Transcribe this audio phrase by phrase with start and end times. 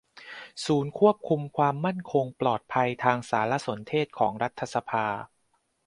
[0.65, 5.05] ศูนย์ควบคุมความมั่นคงปลอดภัยทางสารสนเทศของรัฐสภา